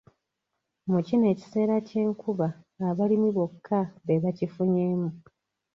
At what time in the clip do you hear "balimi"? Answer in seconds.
2.97-3.29